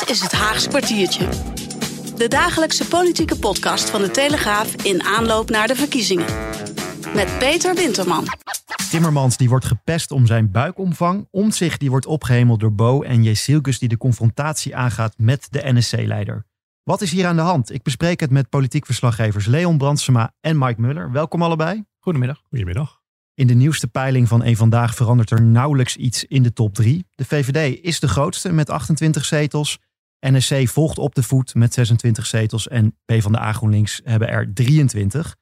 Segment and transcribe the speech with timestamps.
[0.00, 1.28] Dit is het Haags kwartiertje.
[2.16, 6.26] De dagelijkse politieke podcast van de Telegraaf in aanloop naar de verkiezingen.
[7.14, 8.24] Met Peter Winterman.
[8.90, 11.28] Timmermans die wordt gepest om zijn buikomvang.
[11.30, 13.02] Omtzigt die wordt opgehemeld door Bo.
[13.02, 16.46] En Jezilkus die de confrontatie aangaat met de NSC-leider.
[16.82, 17.72] Wat is hier aan de hand?
[17.72, 21.12] Ik bespreek het met politiek verslaggevers Leon Brandsema en Mike Muller.
[21.12, 21.84] Welkom allebei.
[21.98, 22.42] Goedemiddag.
[22.48, 23.00] Goedemiddag.
[23.34, 27.06] In de nieuwste peiling van een vandaag verandert er nauwelijks iets in de top 3.
[27.14, 29.78] De VVD is de grootste met 28 zetels.
[30.20, 35.36] NSC volgt op de voet met 26 zetels en PvdA GroenLinks hebben er 23.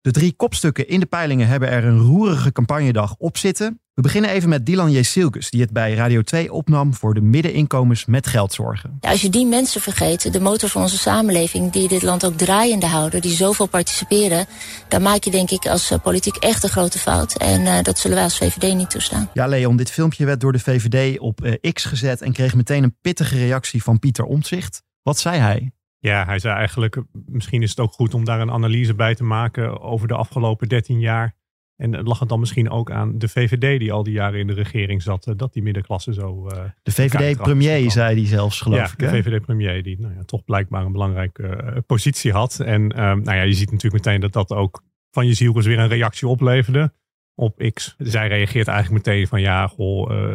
[0.00, 3.80] De drie kopstukken in de peilingen hebben er een roerige campagnedag op zitten.
[4.00, 5.02] We beginnen even met Dylan J.
[5.50, 8.96] die het bij Radio 2 opnam voor de middeninkomens met geldzorgen.
[9.00, 12.36] Ja, als je die mensen vergeet, de motor van onze samenleving, die dit land ook
[12.36, 14.46] draaiende houden, die zoveel participeren,
[14.88, 17.36] dan maak je denk ik als eh, politiek echt een grote fout.
[17.36, 19.30] En uh, dat zullen wij als VVD niet toestaan.
[19.34, 22.82] Ja, Leon, dit filmpje werd door de VVD op uh, X gezet en kreeg meteen
[22.82, 24.82] een pittige reactie van Pieter Omtzigt.
[25.02, 25.72] Wat zei hij?
[25.98, 29.24] Ja, hij zei eigenlijk, misschien is het ook goed om daar een analyse bij te
[29.24, 31.38] maken over de afgelopen 13 jaar.
[31.80, 34.52] En lag het dan misschien ook aan de VVD die al die jaren in de
[34.52, 36.48] regering zat, eh, dat die middenklasse zo...
[36.48, 38.98] Uh, de VVD-premier zei die zelfs, geloof ja, ik.
[38.98, 42.60] de VVD-premier die nou ja, toch blijkbaar een belangrijke uh, positie had.
[42.60, 45.78] En um, nou ja, je ziet natuurlijk meteen dat dat ook van je zielkens weer
[45.78, 46.92] een reactie opleverde
[47.34, 47.94] op X.
[47.98, 50.32] Zij reageert eigenlijk meteen van ja, goh,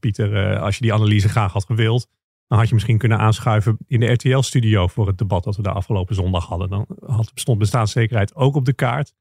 [0.00, 2.08] Pieter, als je die analyse graag had gewild,
[2.46, 5.74] dan had je misschien kunnen aanschuiven in de RTL-studio voor het debat dat we daar
[5.74, 6.68] afgelopen zondag hadden.
[6.68, 9.14] Dan had, bestond bestaanszekerheid ook op de kaart.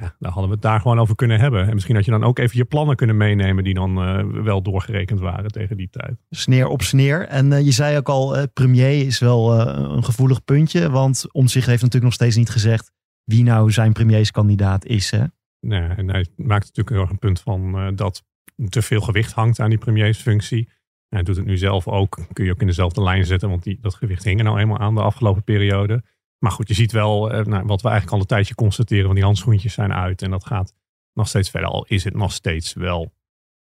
[0.00, 1.66] Ja, daar hadden we het daar gewoon over kunnen hebben.
[1.66, 4.62] En misschien had je dan ook even je plannen kunnen meenemen die dan uh, wel
[4.62, 6.14] doorgerekend waren tegen die tijd.
[6.30, 7.26] Sneer op sneer.
[7.26, 10.90] En uh, je zei ook al, uh, premier is wel een gevoelig puntje.
[10.90, 12.92] Want om zich heeft natuurlijk nog steeds niet gezegd
[13.24, 15.10] wie nou zijn premierskandidaat is.
[15.10, 15.24] Hè?
[15.60, 18.22] Nee, en hij maakt natuurlijk heel erg een punt van dat
[18.68, 20.68] te veel gewicht hangt aan die premiersfunctie.
[21.08, 22.18] Hij doet het nu zelf ook.
[22.32, 24.78] Kun je ook in dezelfde lijn zetten, want die, dat gewicht hing er nou eenmaal
[24.78, 26.02] aan de afgelopen periode.
[26.40, 29.14] Maar goed, je ziet wel eh, nou, wat we eigenlijk al een tijdje constateren, want
[29.14, 30.22] die handschoentjes zijn uit.
[30.22, 30.74] En dat gaat
[31.14, 31.68] nog steeds verder.
[31.68, 33.02] Al is het nog steeds wel.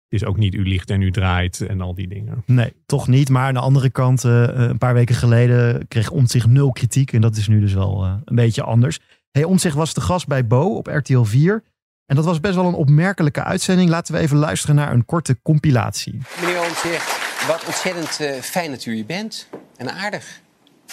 [0.09, 2.43] Het is ook niet u ligt en u draait en al die dingen.
[2.47, 3.29] Nee, toch niet.
[3.29, 7.13] Maar aan de andere kant, uh, een paar weken geleden kreeg Omtzigt nul kritiek.
[7.13, 9.01] En dat is nu dus wel uh, een beetje anders.
[9.31, 11.63] Hey, Omtzigt was de gast bij Bo op RTL 4.
[12.07, 13.91] En dat was best wel een opmerkelijke uitzending.
[13.91, 16.19] Laten we even luisteren naar een korte compilatie.
[16.41, 19.49] Meneer Omtzigt, wat ontzettend uh, fijn dat u hier bent.
[19.77, 20.43] En aardig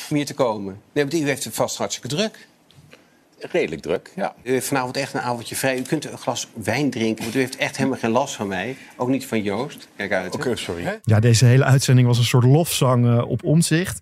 [0.10, 0.82] om hier te komen.
[0.92, 2.48] Nee, want u heeft het vast hartstikke druk.
[3.40, 4.36] Redelijk druk, ja.
[4.44, 5.78] U heeft vanavond echt een avondje vrij.
[5.78, 8.78] U kunt een glas wijn drinken, want u heeft echt helemaal geen last van mij.
[8.98, 9.88] Ook niet van Joost.
[9.96, 10.34] Kijk uit.
[10.34, 11.00] Oké, okay, sorry.
[11.04, 14.02] Ja, deze hele uitzending was een soort lofzang uh, op omzicht.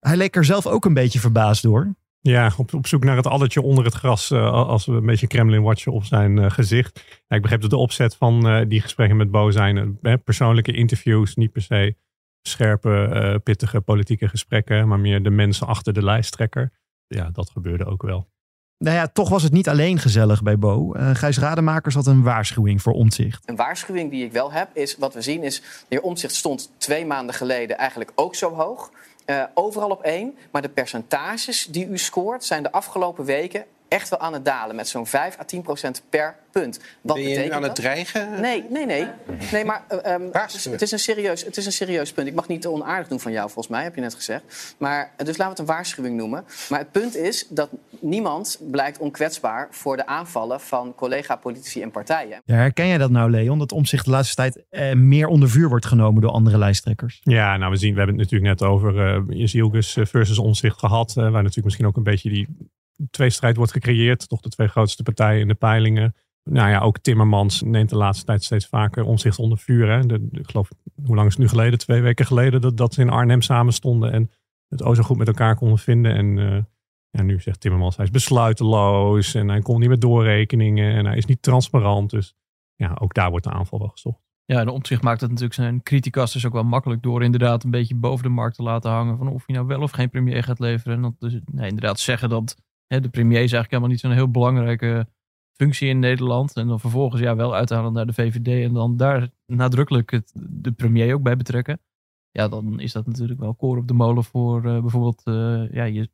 [0.00, 1.94] Hij leek er zelf ook een beetje verbaasd door.
[2.20, 4.30] Ja, op, op zoek naar het addertje onder het gras.
[4.30, 7.04] Uh, als we een beetje Kremlin-watchen op zijn uh, gezicht.
[7.28, 9.98] Ja, ik begreep dat de opzet van uh, die gesprekken met Bo zijn.
[10.24, 11.94] persoonlijke interviews, niet per se
[12.42, 14.88] scherpe, pittige politieke gesprekken.
[14.88, 16.72] Maar meer de mensen achter de lijsttrekker.
[17.06, 18.28] Ja, dat gebeurde ook wel.
[18.78, 20.94] Nou ja, toch was het niet alleen gezellig bij Bo.
[21.12, 23.48] Gijs Rademakers had een waarschuwing voor Omtzigt.
[23.48, 25.60] Een waarschuwing die ik wel heb, is wat we zien is...
[25.60, 28.90] de heer Omtzigt stond twee maanden geleden eigenlijk ook zo hoog...
[29.26, 30.34] Uh, overal op één.
[30.52, 34.76] Maar de percentages die u scoort zijn de afgelopen weken echt wel aan het dalen.
[34.76, 36.80] Met zo'n 5 à 10 procent per punt.
[37.00, 38.40] Wat ben je nu aan het dreigen?
[38.40, 39.06] Nee, nee, nee.
[39.52, 42.26] nee maar um, het, is, het, is een serieus, het is een serieus punt.
[42.26, 44.74] Ik mag niet te onaardig doen van jou, volgens mij, heb je net gezegd.
[44.78, 46.44] Maar, dus laten we het een waarschuwing noemen.
[46.68, 47.70] Maar het punt is dat
[48.00, 49.68] niemand blijkt onkwetsbaar...
[49.70, 52.42] voor de aanvallen van collega-politici en partijen.
[52.44, 53.58] Ja, herken jij dat nou, Leon?
[53.58, 57.20] Dat omzicht de laatste tijd eh, meer onder vuur wordt genomen door andere lijsttrekkers?
[57.22, 61.10] Ja, nou, we zien, we hebben het natuurlijk net over uh, Jezielgus versus Omzicht gehad.
[61.10, 62.48] Uh, waar natuurlijk misschien ook een beetje die
[63.10, 64.28] tweestrijd wordt gecreëerd.
[64.28, 66.14] Toch de twee grootste partijen in de peilingen.
[66.44, 69.90] Nou ja, ook Timmermans neemt de laatste tijd steeds vaker omzicht onder vuur.
[69.90, 70.06] Hè.
[70.06, 70.68] De, ik geloof,
[71.04, 71.78] hoe lang is het nu geleden?
[71.78, 74.30] Twee weken geleden dat, dat ze in Arnhem samen stonden en
[74.68, 76.14] het o zo goed met elkaar konden vinden.
[76.14, 76.62] En uh,
[77.10, 81.16] ja, nu zegt Timmermans, hij is besluiteloos en hij komt niet met doorrekeningen en hij
[81.16, 82.10] is niet transparant.
[82.10, 82.34] Dus
[82.74, 84.20] ja, ook daar wordt de aanval wel gezocht.
[84.44, 87.70] Ja, de opzicht maakt het natuurlijk zijn criticas dus ook wel makkelijk door inderdaad een
[87.70, 90.42] beetje boven de markt te laten hangen van of hij nou wel of geen premier
[90.42, 90.96] gaat leveren.
[90.96, 92.56] En dat dus nee, inderdaad zeggen dat
[92.98, 95.06] de premier is eigenlijk helemaal niet zo'n heel belangrijke
[95.52, 96.56] functie in Nederland.
[96.56, 100.72] En dan vervolgens ja, wel uithalen naar de VVD en dan daar nadrukkelijk het, de
[100.72, 101.80] premier ook bij betrekken.
[102.30, 106.06] Ja, dan is dat natuurlijk wel koor op de molen voor uh, bijvoorbeeld uh, ja,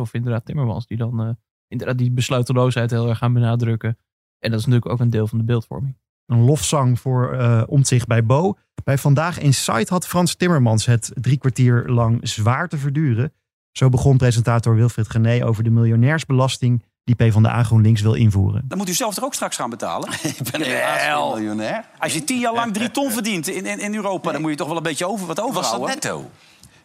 [0.00, 0.86] of inderdaad Timmermans.
[0.86, 1.30] Die dan uh,
[1.68, 3.98] inderdaad die besluiteloosheid heel erg gaan benadrukken.
[4.38, 5.96] En dat is natuurlijk ook een deel van de beeldvorming.
[6.26, 8.56] Een lofzang voor uh, omzicht bij Bo.
[8.84, 13.32] Bij Vandaag in Site had Frans Timmermans het drie kwartier lang zwaar te verduren.
[13.72, 18.64] Zo begon presentator Wilfried Gené over de miljonairsbelasting die PvdA GroenLinks wil invoeren.
[18.68, 20.08] Dan moet u zelf er ook straks gaan betalen.
[20.22, 21.84] ik ben geen miljonair.
[21.98, 24.32] Als je tien jaar lang drie ton verdient in, in, in Europa, nee.
[24.32, 25.80] dan moet je toch wel een beetje over wat overhouden.
[25.80, 26.30] Was dat netto?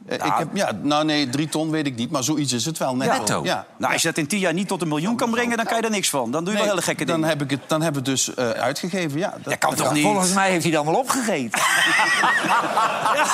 [0.08, 2.96] Ik heb, ja, nou nee, drie ton weet ik niet, maar zoiets is het wel
[2.96, 3.18] netto.
[3.18, 3.44] netto.
[3.44, 3.66] Ja.
[3.78, 5.78] Nou, als je dat in tien jaar niet tot een miljoen kan brengen, dan kan
[5.78, 6.32] je er niks van.
[6.32, 7.22] Dan doe je wel hele gekke dingen.
[7.22, 9.20] Dan, heb ik het, dan hebben we het dus uh, uitgegeven.
[9.20, 10.04] Ja, dat, kan toch niet?
[10.04, 11.62] Volgens mij heeft hij het allemaal opgegeten.
[13.16, 13.26] ja.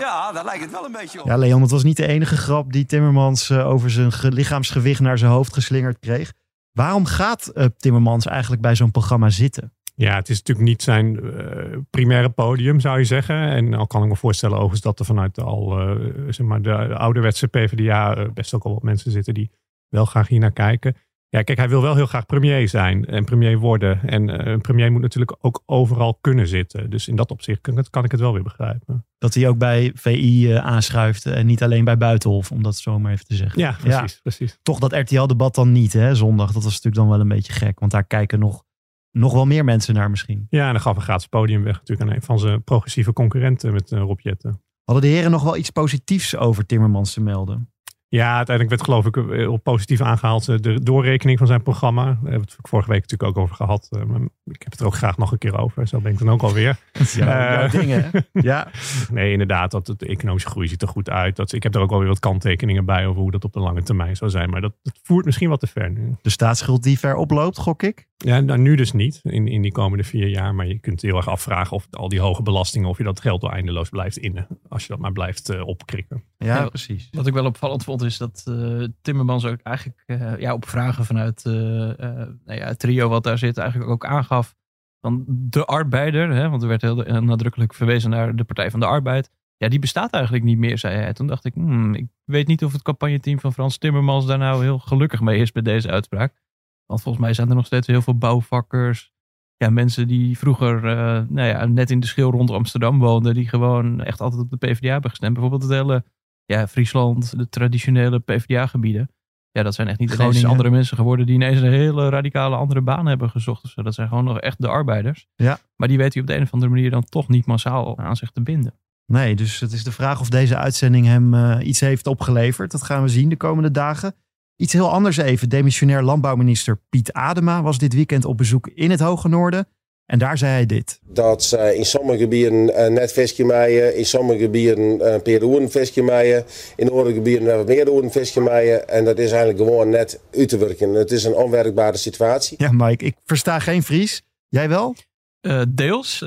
[0.00, 1.26] ja, daar lijkt het wel een beetje op.
[1.26, 5.18] Ja, Leon, het was niet de enige grap die Timmermans uh, over zijn lichaamsgewicht naar
[5.18, 6.32] zijn hoofd geslingerd kreeg.
[6.72, 9.72] Waarom gaat uh, Timmermans eigenlijk bij zo'n programma zitten?
[10.02, 13.36] Ja, het is natuurlijk niet zijn uh, primaire podium, zou je zeggen.
[13.36, 16.62] En al kan ik me voorstellen overigens dat er vanuit de, al, uh, zeg maar
[16.62, 19.50] de, de ouderwetse PvdA uh, best ook al wat mensen zitten die
[19.88, 20.96] wel graag hier naar kijken.
[21.28, 24.00] Ja, kijk, hij wil wel heel graag premier zijn en premier worden.
[24.02, 26.90] En een premier moet natuurlijk ook overal kunnen zitten.
[26.90, 29.06] Dus in dat opzicht kan, kan ik het wel weer begrijpen.
[29.18, 33.12] Dat hij ook bij VI aanschuift en niet alleen bij Buitenhof, om dat zo maar
[33.12, 33.60] even te zeggen.
[33.60, 34.12] Ja, precies.
[34.12, 34.20] Ja.
[34.22, 34.58] precies.
[34.62, 36.52] Toch dat RTL-debat dan niet, hè, zondag.
[36.52, 38.64] Dat was natuurlijk dan wel een beetje gek, want daar kijken nog
[39.12, 40.46] nog wel meer mensen naar misschien.
[40.50, 43.72] Ja, en dan gaf een gratis podium weg natuurlijk aan een van zijn progressieve concurrenten
[43.72, 44.62] met uh, Rob Jetten.
[44.84, 47.72] Hadden de heren nog wel iets positiefs over Timmermans te melden?
[48.08, 52.04] Ja, uiteindelijk werd geloof ik op positief aangehaald de doorrekening van zijn programma.
[52.04, 53.88] Daar hebben we het vorige week natuurlijk ook over gehad.
[54.06, 55.88] Maar ik heb het er ook graag nog een keer over.
[55.88, 56.78] Zo ben ik dan ook alweer.
[57.14, 58.10] Ja, uh, dingen.
[58.32, 58.68] ja.
[59.10, 59.70] Nee, inderdaad.
[59.70, 61.36] Dat de economische groei ziet er goed uit.
[61.36, 63.82] Dat, ik heb er ook alweer wat kanttekeningen bij over hoe dat op de lange
[63.82, 64.50] termijn zou zijn.
[64.50, 66.16] Maar dat, dat voert misschien wat te ver nu.
[66.22, 68.08] De staatsschuld die ver oploopt, gok ik?
[68.24, 69.20] Ja, nou, nu dus niet.
[69.22, 70.54] In, in die komende vier jaar.
[70.54, 73.42] Maar je kunt heel erg afvragen of al die hoge belastingen, of je dat geld
[73.42, 74.46] wel eindeloos blijft innen.
[74.68, 76.24] Als je dat maar blijft uh, opkrikken.
[76.38, 77.08] Ja, ja, precies.
[77.10, 81.04] Wat ik wel opvallend vond is dat uh, Timmermans ook eigenlijk uh, ja, op vragen
[81.04, 84.54] vanuit nou ja, het trio wat daar zit eigenlijk ook aangaf
[85.00, 88.86] van de arbeider, hè, want er werd heel nadrukkelijk verwezen naar de Partij van de
[88.86, 89.30] Arbeid.
[89.56, 91.12] Ja, die bestaat eigenlijk niet meer, zei hij.
[91.12, 94.62] Toen dacht ik, hmm, ik weet niet of het campagneteam van Frans Timmermans daar nou
[94.62, 96.42] heel gelukkig mee is bij deze uitspraak.
[96.86, 99.12] Want volgens mij zijn er nog steeds heel veel bouwvakkers.
[99.56, 103.34] Ja, mensen die vroeger uh, nou ja, net in de schil rond Amsterdam woonden.
[103.34, 105.32] Die gewoon echt altijd op de PvdA hebben gestemd.
[105.32, 106.04] Bijvoorbeeld het hele
[106.44, 109.10] ja, Friesland, de traditionele PvdA-gebieden.
[109.50, 112.80] Ja, dat zijn echt niet ineens andere mensen geworden die ineens een hele radicale andere
[112.80, 113.62] baan hebben gezocht.
[113.62, 115.26] Dus dat zijn gewoon nog echt de arbeiders.
[115.34, 115.58] Ja.
[115.76, 118.16] Maar die weet hij op de een of andere manier dan toch niet massaal aan
[118.16, 118.74] zich te binden.
[119.06, 122.70] Nee, dus het is de vraag of deze uitzending hem uh, iets heeft opgeleverd.
[122.70, 124.14] Dat gaan we zien de komende dagen.
[124.62, 125.48] Iets heel anders even.
[125.48, 129.68] Demissionair landbouwminister Piet Adema was dit weekend op bezoek in het Hoge Noorden.
[130.06, 131.00] En daar zei hij dit.
[131.02, 134.78] Dat ze in sommige gebieden uh, net visje maaien, in sommige gebieden
[135.24, 136.44] een oeren visje maaien,
[136.76, 138.88] in andere gebieden hebben we meer oeren visje maaien.
[138.88, 140.94] En dat is eigenlijk gewoon net uit te werken.
[140.94, 142.56] Het is een onwerkbare situatie.
[142.60, 144.22] Ja, Mike, ik versta geen Fries.
[144.48, 144.94] Jij wel?
[145.42, 146.24] Uh, deels.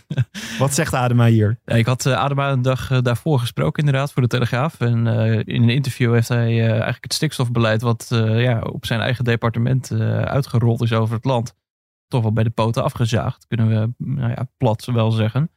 [0.58, 1.58] Wat zegt Adema hier?
[1.64, 4.80] Ik had uh, Adema een dag daarvoor gesproken inderdaad voor de Telegraaf.
[4.80, 5.06] En
[5.46, 9.90] in een interview heeft hij eigenlijk het stikstofbeleid wat ja, op zijn eigen departement
[10.24, 11.54] uitgerold is over het land
[12.08, 15.50] toch wel bij de poten afgezaagd, kunnen we nou ja, plat wel zeggen.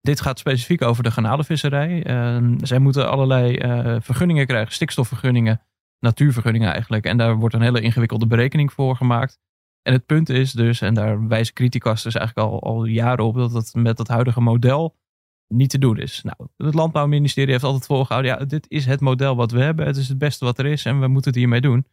[0.00, 2.10] Dit gaat specifiek over de garnalenvisserij.
[2.10, 3.58] Uh, zij moeten allerlei
[4.00, 5.60] vergunningen krijgen, stikstofvergunningen,
[5.98, 7.04] natuurvergunningen eigenlijk.
[7.04, 9.38] En daar wordt een hele ingewikkelde berekening voor gemaakt.
[9.86, 13.52] En het punt is dus, en daar wijzen criticasters eigenlijk al, al jaren op, dat
[13.52, 14.96] het met het huidige model
[15.48, 16.22] niet te doen is.
[16.22, 19.96] Nou, het Landbouwministerie heeft altijd volgehouden, ja, dit is het model wat we hebben, het
[19.96, 21.86] is het beste wat er is en we moeten het hiermee doen.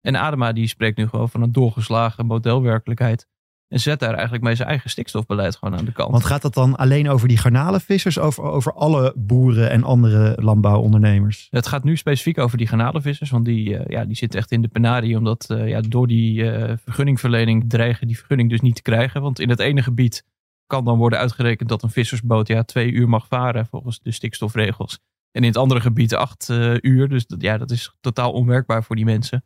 [0.00, 3.28] En Adema die spreekt nu gewoon van een doorgeslagen modelwerkelijkheid.
[3.68, 6.10] En zet daar eigenlijk mee zijn eigen stikstofbeleid gewoon aan de kant.
[6.10, 11.46] Want gaat dat dan alleen over die garnalenvissers, over, over alle boeren en andere landbouwondernemers?
[11.50, 14.62] Het gaat nu specifiek over die garnalenvissers, want die, uh, ja, die zitten echt in
[14.62, 18.82] de penarie, omdat uh, ja, door die uh, vergunningverlening dreigen die vergunning dus niet te
[18.82, 19.22] krijgen.
[19.22, 20.24] Want in het ene gebied
[20.66, 24.98] kan dan worden uitgerekend dat een vissersboot ja, twee uur mag varen volgens de stikstofregels.
[25.30, 26.48] En in het andere gebied acht
[26.80, 29.44] uur, dus dat, ja, dat is totaal onwerkbaar voor die mensen.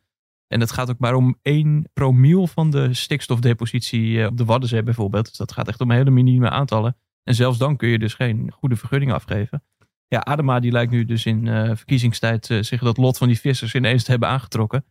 [0.52, 5.24] En het gaat ook maar om 1 promiel van de stikstofdepositie op de Waddenzee bijvoorbeeld.
[5.28, 6.96] Dus dat gaat echt om hele minieme aantallen.
[7.24, 9.62] En zelfs dan kun je dus geen goede vergunning afgeven.
[10.08, 13.40] Ja, Adema die lijkt nu dus in uh, verkiezingstijd uh, zich dat lot van die
[13.40, 14.84] vissers ineens te hebben aangetrokken.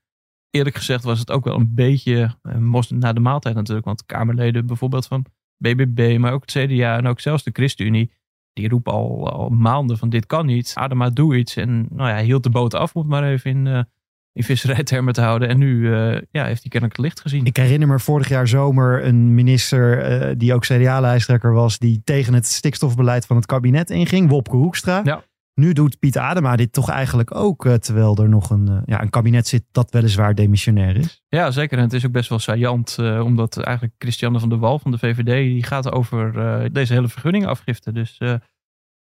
[0.50, 3.86] Eerlijk gezegd was het ook wel een beetje uh, na de maaltijd natuurlijk.
[3.86, 5.26] Want Kamerleden bijvoorbeeld van
[5.58, 8.12] BBB, maar ook het CDA en ook zelfs de ChristenUnie.
[8.54, 10.72] Die roepen al, al maanden van dit kan niet.
[10.76, 11.56] Adema doe iets.
[11.56, 13.88] En nou ja, hij hield de boot af, moet maar even in
[14.34, 15.48] in visserijtermen te houden.
[15.48, 17.46] En nu uh, ja, heeft hij kennelijk het licht gezien.
[17.46, 22.34] Ik herinner me vorig jaar zomer een minister uh, die ook CDA-lijsttrekker was, die tegen
[22.34, 25.02] het stikstofbeleid van het kabinet inging, Wopke Hoekstra.
[25.04, 25.24] Ja.
[25.54, 29.10] Nu doet Piet Adema dit toch eigenlijk ook, uh, terwijl er nog een, ja, een
[29.10, 31.24] kabinet zit dat weliswaar demissionair is.
[31.28, 31.78] Ja, zeker.
[31.78, 34.98] En het is ook best wel saillant, omdat eigenlijk Christiane van der Wal van de
[34.98, 36.34] VVD, die gaat over
[36.74, 37.92] deze hele vergunningafgifte.
[37.92, 38.18] Dus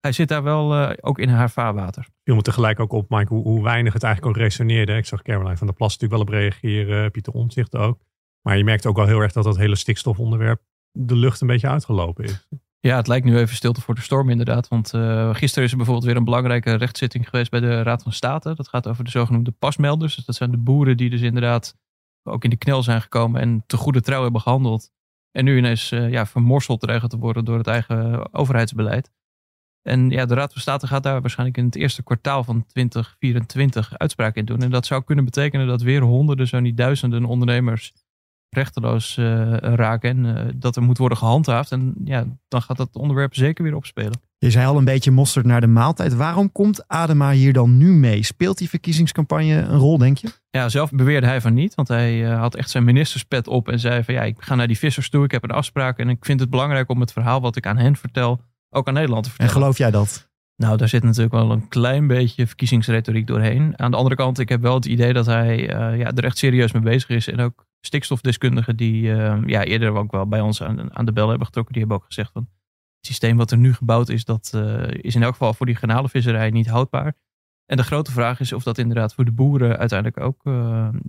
[0.01, 2.07] hij zit daar wel uh, ook in haar vaarwater.
[2.23, 4.95] Je moet tegelijk ook op, Mike, hoe, hoe, weinig het eigenlijk ook resoneerde.
[4.95, 7.99] Ik zag Caroline van der Plas natuurlijk wel op reageren, Pieter Omtzigt ook.
[8.41, 11.69] Maar je merkt ook wel heel erg dat dat hele stikstofonderwerp de lucht een beetje
[11.69, 12.47] uitgelopen is.
[12.79, 14.67] Ja, het lijkt nu even stilte voor de storm inderdaad.
[14.67, 18.11] Want uh, gisteren is er bijvoorbeeld weer een belangrijke rechtszitting geweest bij de Raad van
[18.11, 18.55] State.
[18.55, 20.15] Dat gaat over de zogenoemde pasmelders.
[20.15, 21.75] Dus dat zijn de boeren die dus inderdaad
[22.23, 24.91] ook in de knel zijn gekomen en te goede trouw hebben gehandeld.
[25.31, 29.11] En nu ineens uh, ja, vermorseld dreigen te worden door het eigen overheidsbeleid.
[29.81, 33.97] En ja, de Raad van State gaat daar waarschijnlijk in het eerste kwartaal van 2024
[33.97, 34.61] uitspraak in doen.
[34.61, 37.93] En dat zou kunnen betekenen dat weer honderden, zo niet duizenden ondernemers
[38.55, 40.09] rechteloos uh, raken.
[40.09, 41.71] En uh, dat er moet worden gehandhaafd.
[41.71, 44.21] En ja, dan gaat dat onderwerp zeker weer opspelen.
[44.37, 46.13] Je zei al een beetje mosterd naar de maaltijd.
[46.13, 48.23] Waarom komt Adema hier dan nu mee?
[48.23, 50.27] Speelt die verkiezingscampagne een rol, denk je?
[50.49, 51.75] Ja, zelf beweerde hij van niet.
[51.75, 54.67] Want hij uh, had echt zijn ministerspet op en zei van ja, ik ga naar
[54.67, 55.23] die vissers toe.
[55.23, 57.77] Ik heb een afspraak en ik vind het belangrijk om het verhaal wat ik aan
[57.77, 59.53] hen vertel ook aan Nederland te vertellen.
[59.53, 60.29] En geloof jij dat?
[60.55, 63.79] Nou, daar zit natuurlijk wel een klein beetje verkiezingsretoriek doorheen.
[63.79, 66.37] Aan de andere kant, ik heb wel het idee dat hij uh, ja, er echt
[66.37, 67.27] serieus mee bezig is.
[67.27, 71.27] En ook stikstofdeskundigen die uh, ja, eerder ook wel bij ons aan, aan, de bel
[71.29, 74.51] hebben getrokken, die hebben ook gezegd van het systeem wat er nu gebouwd is, dat
[74.55, 77.13] uh, is in elk geval voor die garnalenvisserij niet houdbaar.
[77.65, 80.41] En de grote vraag is of dat inderdaad voor de boeren uiteindelijk ook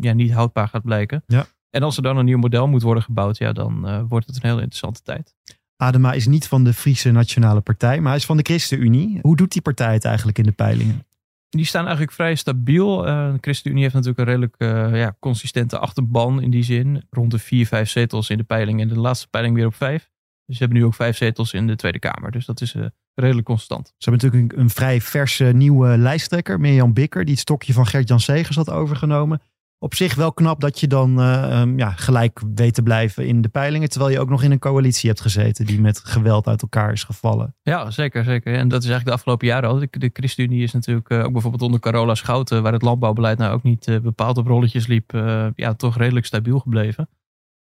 [0.00, 1.22] ja, niet houdbaar gaat blijken.
[1.26, 1.46] Ja.
[1.70, 4.48] En als er dan een nieuw model moet worden gebouwd, ja, dan wordt het een
[4.48, 5.34] heel interessante tijd.
[5.82, 9.18] Adema is niet van de Friese Nationale Partij, maar hij is van de ChristenUnie.
[9.22, 11.06] Hoe doet die partij het eigenlijk in de peilingen?
[11.48, 13.08] Die staan eigenlijk vrij stabiel.
[13.08, 17.06] Uh, de ChristenUnie heeft natuurlijk een redelijk uh, ja, consistente achterban in die zin.
[17.10, 20.10] Rond de vier, vijf zetels in de peiling en de laatste peiling weer op vijf.
[20.46, 22.30] Dus ze hebben nu ook vijf zetels in de Tweede Kamer.
[22.30, 23.86] Dus dat is uh, redelijk constant.
[23.86, 27.86] Ze hebben natuurlijk een, een vrij verse nieuwe lijsttrekker, Mirjam Bikker, die het stokje van
[27.86, 29.40] Gert-Jan Segers had overgenomen
[29.82, 33.42] op zich wel knap dat je dan uh, um, ja, gelijk weet te blijven in
[33.42, 33.88] de peilingen.
[33.88, 37.04] Terwijl je ook nog in een coalitie hebt gezeten die met geweld uit elkaar is
[37.04, 37.54] gevallen.
[37.62, 38.24] Ja, zeker.
[38.24, 38.54] zeker.
[38.54, 39.78] En dat is eigenlijk de afgelopen jaren al.
[39.78, 43.52] De, de ChristenUnie is natuurlijk uh, ook bijvoorbeeld onder Carola Schouten, waar het landbouwbeleid nou
[43.52, 45.10] ook niet uh, bepaald op rolletjes liep,
[45.54, 47.08] ja, toch redelijk stabiel gebleven.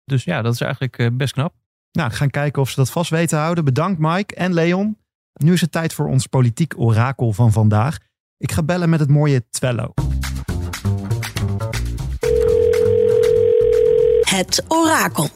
[0.05, 1.55] Dus ja, dat is eigenlijk best knap.
[1.93, 3.65] Nou, gaan kijken of ze dat vast weten te houden.
[3.65, 4.99] Bedankt Mike en Leon.
[5.33, 7.99] Nu is het tijd voor ons politiek orakel van vandaag.
[8.37, 9.95] Ik ga bellen met het mooie Twello.
[14.41, 15.29] Het orakel.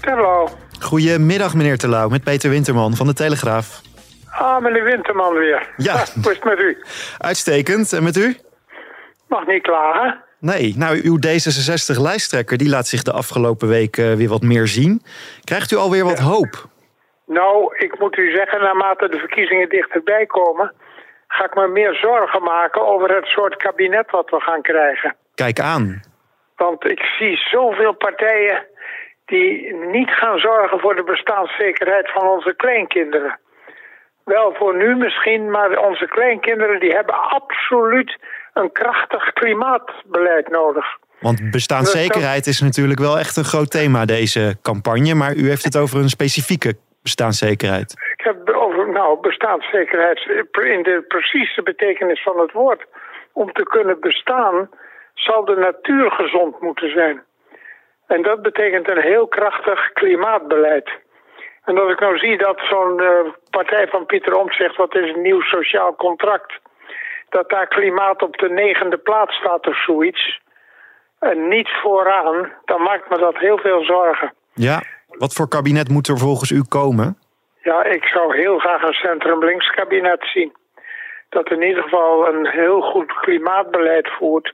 [0.00, 0.48] Terlouw.
[0.80, 3.80] Goedemiddag meneer Terlouw, met Peter Winterman van de Telegraaf.
[4.30, 5.72] Ah, meneer Winterman weer.
[5.76, 5.92] Ja.
[5.92, 6.82] Hoe is het met u?
[7.18, 7.92] Uitstekend.
[7.92, 8.36] En met u?
[9.28, 10.20] Mag niet klagen.
[10.38, 15.02] Nee, nou uw D66-lijsttrekker die laat zich de afgelopen week uh, weer wat meer zien.
[15.44, 16.24] Krijgt u alweer wat ja.
[16.24, 16.68] hoop?
[17.26, 20.72] Nou, ik moet u zeggen, naarmate de verkiezingen dichterbij komen
[21.36, 25.16] ga ik me meer zorgen maken over het soort kabinet wat we gaan krijgen.
[25.34, 26.02] Kijk aan.
[26.56, 28.66] Want ik zie zoveel partijen
[29.24, 33.38] die niet gaan zorgen voor de bestaanszekerheid van onze kleinkinderen.
[34.24, 38.18] Wel voor nu misschien, maar onze kleinkinderen die hebben absoluut
[38.52, 40.86] een krachtig klimaatbeleid nodig.
[41.20, 45.76] Want bestaanszekerheid is natuurlijk wel echt een groot thema deze campagne, maar u heeft het
[45.76, 47.94] over een specifieke bestaanszekerheid.
[49.20, 50.18] Bestaanszekerheid
[50.52, 52.84] in de precieze betekenis van het woord.
[53.32, 54.70] Om te kunnen bestaan
[55.14, 57.22] zal de natuur gezond moeten zijn.
[58.06, 60.90] En dat betekent een heel krachtig klimaatbeleid.
[61.64, 63.08] En als ik nou zie dat zo'n uh,
[63.50, 66.52] partij van Pieter Omtzigt, wat is een nieuw sociaal contract,
[67.28, 70.40] dat daar klimaat op de negende plaats staat of zoiets,
[71.18, 74.34] en niet vooraan, dan maakt me dat heel veel zorgen.
[74.54, 77.18] Ja, wat voor kabinet moet er volgens u komen?
[77.64, 80.52] Ja, ik zou heel graag een centrum-links kabinet zien.
[81.28, 84.52] Dat in ieder geval een heel goed klimaatbeleid voert.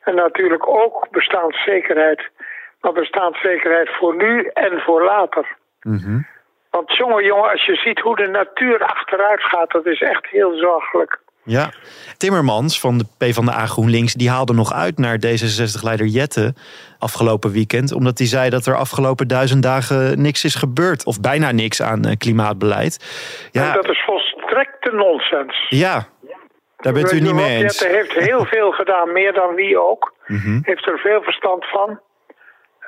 [0.00, 2.30] En natuurlijk ook bestaanszekerheid.
[2.80, 5.56] Maar bestaanszekerheid voor nu en voor later.
[5.82, 6.26] Mm -hmm.
[6.70, 10.56] Want jongen, jongen, als je ziet hoe de natuur achteruit gaat, dat is echt heel
[10.56, 11.18] zorgelijk.
[11.50, 11.70] Ja,
[12.16, 16.54] Timmermans van de PvdA GroenLinks, die haalde nog uit naar D66-leider Jette
[16.98, 17.92] afgelopen weekend.
[17.92, 21.06] Omdat hij zei dat er afgelopen duizend dagen niks is gebeurd.
[21.06, 22.94] Of bijna niks aan uh, klimaatbeleid.
[23.52, 25.66] Ja, en dat is volstrekte nonsens.
[25.68, 26.06] Ja,
[26.76, 27.78] daar bent u niet mee eens.
[27.78, 30.14] Jette heeft heel veel gedaan, meer dan wie ook.
[30.26, 30.60] Mm -hmm.
[30.62, 32.00] Heeft er veel verstand van.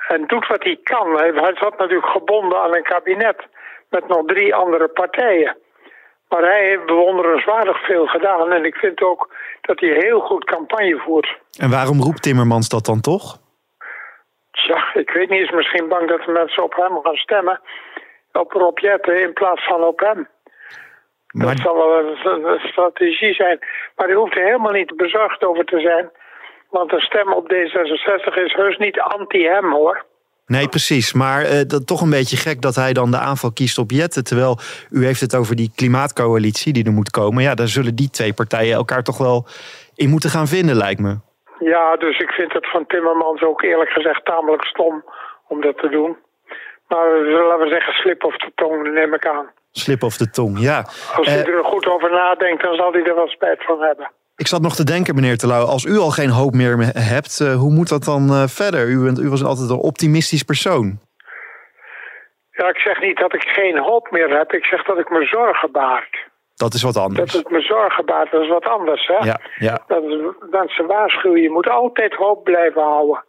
[0.07, 1.07] En doet wat hij kan.
[1.17, 3.47] Hij zat natuurlijk gebonden aan een kabinet
[3.89, 5.57] met nog drie andere partijen.
[6.33, 8.51] Maar hij heeft bewonderenswaardig veel gedaan.
[8.51, 11.37] En ik vind ook dat hij heel goed campagne voert.
[11.59, 13.37] En waarom roept Timmermans dat dan toch?
[14.51, 15.41] Tja, ik weet niet.
[15.41, 17.61] Is misschien bang dat de mensen op hem gaan stemmen.
[18.31, 20.27] Op Rob Jetten in plaats van op hem.
[21.27, 21.47] Maar...
[21.47, 23.59] Dat zal wel een, een strategie zijn.
[23.95, 26.09] Maar hij hoeft er helemaal niet bezorgd over te zijn.
[26.69, 30.05] Want een stem op D66 is heus niet anti-hem hoor.
[30.45, 31.13] Nee, precies.
[31.13, 34.21] Maar uh, dat toch een beetje gek dat hij dan de aanval kiest op Jette.
[34.23, 34.59] Terwijl
[34.89, 37.43] u heeft het over die klimaatcoalitie die er moet komen.
[37.43, 39.47] Ja, daar zullen die twee partijen elkaar toch wel
[39.95, 41.17] in moeten gaan vinden, lijkt me.
[41.59, 45.03] Ja, dus ik vind het van Timmermans ook eerlijk gezegd tamelijk stom
[45.47, 46.17] om dat te doen.
[46.87, 47.07] Maar
[47.49, 49.45] laten we zeggen, slip of de tong, neem ik aan.
[49.71, 50.77] Slip of de tong, ja.
[51.15, 54.11] Als hij Eh, er goed over nadenkt, dan zal hij er wel spijt van hebben.
[54.35, 57.39] Ik zat nog te denken, meneer Terlouw, als u al geen hoop meer me- hebt,
[57.39, 58.87] eh, hoe moet dat dan eh, verder?
[58.87, 60.99] U, bent, u was altijd een optimistisch persoon.
[62.51, 64.51] Ja, ik zeg niet dat ik geen hoop meer heb.
[64.53, 66.27] Ik zeg dat ik me zorgen baart.
[66.55, 67.33] Dat is wat Dat anders.
[67.33, 69.17] het me zorgen baart, dat is wat anders, hè?
[69.25, 69.83] Ja, ja.
[69.87, 70.17] Dat is,
[70.51, 71.43] dat is een waarschuwing.
[71.43, 73.23] Je moet altijd hoop blijven houden.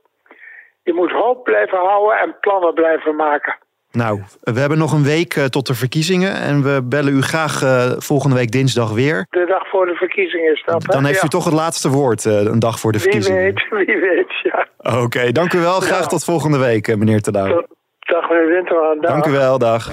[0.83, 3.57] Je moet hoop blijven houden en plannen blijven maken.
[3.95, 7.63] Nou, we hebben nog een week eh, tot de verkiezingen en we bellen u graag
[7.63, 9.27] eh, volgende week dinsdag weer.
[9.31, 10.93] De dag voor de verkiezingen is dat, hè?
[10.93, 11.27] Dan heeft Ja.
[11.27, 13.43] u toch het laatste woord, eh, een dag voor de Wie verkiezingen.
[13.43, 14.69] weet, wie weet, ja.
[15.03, 15.81] Oké, dank u wel.
[15.81, 16.07] Graag Ja.
[16.07, 17.67] tot volgende week, meneer Terlouw.
[17.99, 18.99] Dag meneer Winterman.
[19.01, 19.11] dag.
[19.11, 19.91] Dank u wel, dag.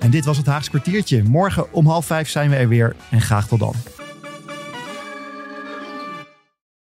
[0.00, 1.22] En dit was het Haagse kwartiertje.
[1.28, 3.74] Morgen om half vijf zijn we er weer en graag tot dan.